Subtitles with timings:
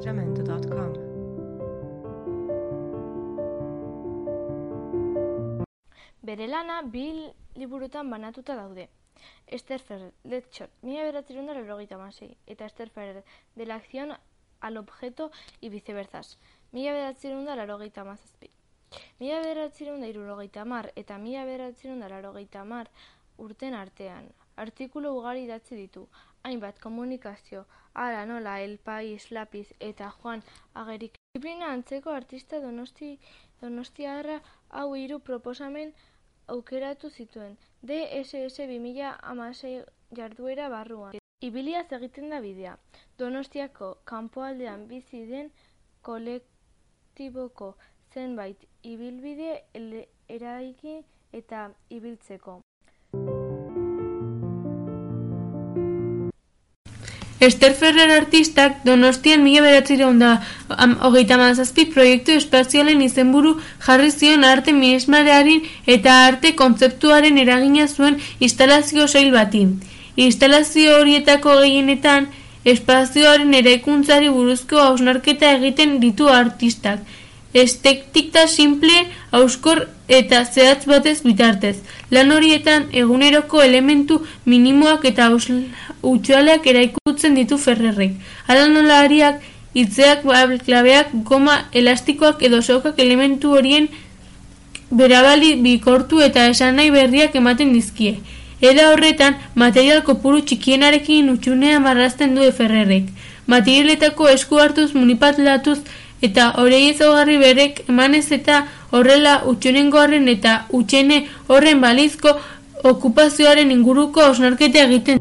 [0.00, 0.92] Jamendo.com
[6.22, 8.88] Bere lana bi liburutan banatuta daude.
[9.46, 10.12] Esther Ferrer,
[10.52, 13.24] Shot, mila beratzerun da larogeita masei, eta Esther Ferrer,
[13.56, 14.12] de la acción
[14.60, 16.38] al objeto y viceverzas,
[16.70, 18.50] mila beratzerun da larogeita mazazpi.
[19.18, 22.90] Mila beratzerun da irurogeita mar, eta mila beratzerun da larogeita mar
[23.36, 24.30] urten artean.
[24.56, 26.06] Artikulu ugari idatzi ditu,
[26.44, 30.42] hainbat komunikazio, ala nola, El País, Lapiz eta Juan
[30.74, 31.14] Agerik.
[31.34, 33.18] Disciplina antzeko artista donosti,
[33.60, 34.40] donostiarra
[34.70, 35.92] hau hiru proposamen
[36.48, 37.56] aukeratu zituen.
[37.82, 39.82] DSS 2000 amasei
[40.16, 41.18] jarduera barruan.
[41.40, 42.76] Ibiliaz egiten da bidea.
[43.18, 45.52] Donostiako kanpoaldean bizi den
[46.02, 47.74] kolektiboko
[48.14, 49.52] zenbait ibilbide
[50.38, 51.02] eraiki
[51.42, 51.68] eta
[52.00, 52.62] ibiltzeko.
[57.40, 60.30] Esther Ferrer artistak Donostian mila bederatzireun da
[61.06, 63.52] hogeita mazazpi proiektu espazialen izenburu
[63.86, 69.62] jarri zion arte miresmarearen eta arte kontzeptuaren eragina zuen instalazio sail bati.
[70.16, 72.26] Instalazio horietako gehienetan
[72.64, 76.98] espazioaren eraikuntzari buruzko hausnarketa egiten ditu artistak.
[77.54, 81.76] Estetikta simple, auskor eta zehatz batez bitartez.
[82.10, 88.12] Lan horietan eguneroko elementu minimoak eta utxualeak eraikutzen ditu Ferrerrek.
[88.46, 89.40] Hala nola ariak,
[89.74, 90.24] hitzeak,
[90.66, 93.88] klabeak, goma, elastikoak edo sokak elementu horien
[94.90, 98.18] berabali bikortu eta esanai berriak ematen dizkie.
[98.60, 103.04] Era horretan, material kopuru txikienarekin utxunea marrazten du Ferrerrek.
[103.46, 105.78] Materialetako esku hartuz munipatlatuz
[106.22, 112.34] eta horei ezaugarri berek emanez eta horrela utxunengoaren eta utxene horren balizko
[112.92, 115.18] okupazioaren inguruko osnarketa egiten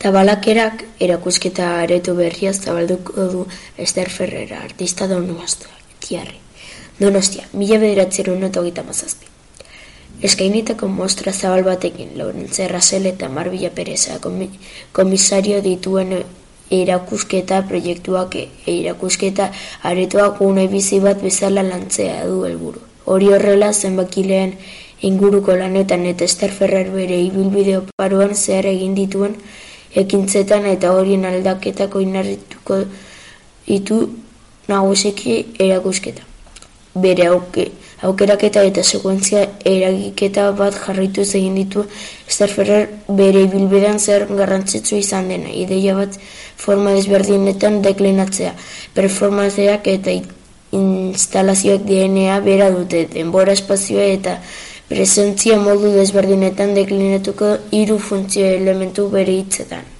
[0.00, 3.42] Tabalakerak erakusketa areto berria zabalduko du
[3.76, 6.38] Esther Ferrera, artista donostiarri.
[7.00, 9.28] Donostia, mila bederatzerun eta hogeita mazazpi.
[10.22, 14.50] Eskainitako mostra zabal batekin, Laurentze Rasel eta Marbila Pereza komi,
[14.92, 16.12] komisario dituen
[16.70, 18.36] erakusketa proiektuak
[18.68, 19.48] erakusketa
[19.90, 22.84] aretoak gune bizi bat bezala lantzea du helburu.
[23.06, 24.54] Hori horrela zenbakileen
[25.02, 29.36] inguruko lanetan eta Esther Ferrer bere ibilbide oparoan zehar egin dituen
[30.04, 32.84] ekintzetan eta horien aldaketak oinarrituko
[33.66, 34.02] ditu
[34.68, 36.29] nagusiki erakusketa.
[36.94, 37.68] Bere auke,
[38.02, 41.84] aukeraketa eta sekuentzia eragiketa bat jarritu egin ditu
[42.26, 42.88] Esther Ferrer
[43.20, 46.18] bere ibilbidean zer garrantzitsu izan dena, ideia bat
[46.56, 48.56] forma desberdinetan deklinatzea,
[48.94, 50.16] performanceak eta
[50.72, 54.36] instalazioak DNA bera dute, denbora espazioa eta
[54.90, 59.99] presentzia modu desberdinetan deklinatuko hiru funtzio elementu bere hitzetan.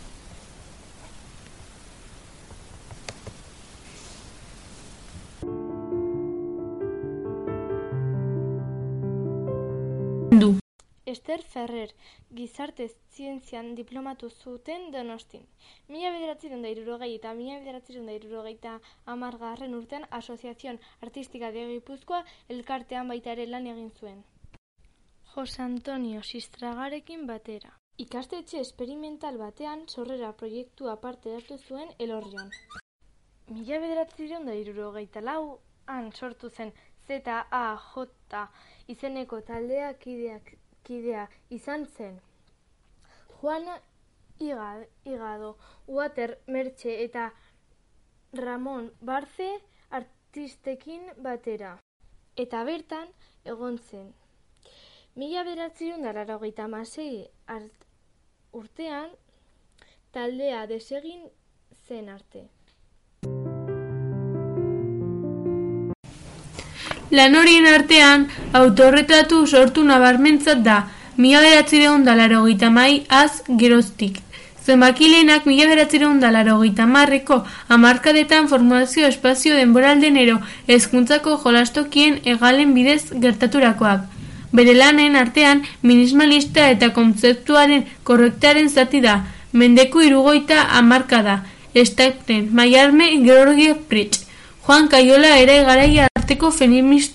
[10.30, 10.58] Du.
[11.06, 11.90] Esther Ferrer,
[12.30, 15.46] gizarte zientzian diplomatu zuten Donostin.
[15.88, 18.76] Mila bederatzerun da irurogei eta mila bederatzerun da irurogeita
[19.14, 24.22] amargarren urtean Asoziazion Artistika de Gipuzkoa elkartean baita ere lan egin zuen.
[25.34, 27.74] Jose Antonio Sistragarekin batera.
[27.98, 32.54] Ikastetxe esperimental batean sorrera proiektua parte hartu zuen elorrion.
[33.48, 36.72] Mila bederatzireun da irurogeita lau han sortu zen
[37.18, 38.46] ZAJ
[38.88, 40.52] izeneko taldea kideak,
[40.84, 42.20] kidea izan zen.
[43.40, 43.66] Juan
[44.38, 45.56] Iga- Igado,
[45.86, 47.32] Water Mertxe eta
[48.32, 49.50] Ramon Barze
[49.90, 51.78] artistekin batera.
[52.36, 53.08] Eta bertan
[53.44, 54.14] egon zen.
[55.16, 57.86] Mila bederatzireun da laurogeita hamasei art-
[58.52, 59.10] urtean
[60.12, 61.28] taldea desegin
[61.88, 62.48] zen arte.
[67.10, 70.76] Lan horien artean, autorretratu sortu nabarmentzat da,
[71.16, 74.20] mila beratzireun da larogeita mai az geroztik.
[74.64, 80.36] Zenbakileenak mila beratzireun da larogeita marreko amarkadetan formazio espazio denboralden ero
[80.68, 84.06] hezkuntzako jolastokien egalen bidez gertaturakoak.
[84.52, 91.40] Bere lanen artean minimalista eta kontzeptuaren korrektaren zati da, mendeko irugoita amarka da,
[91.74, 94.24] Stapten, Maiarme, Georgia Pritz,
[94.66, 97.10] Juan Kaiola ere garaia arteko feminis-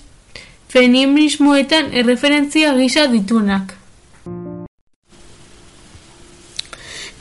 [0.68, 3.72] feminismoetan erreferentzia gisa ditunak.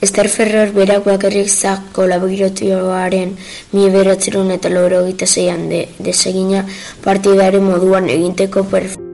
[0.01, 3.31] Esther Ferrer berak bakarrik zak kolaboratioaren
[3.71, 6.65] mi beratzerun eta laurogeita zeian de, desegina
[7.01, 9.04] partidaren moduan eginteko perf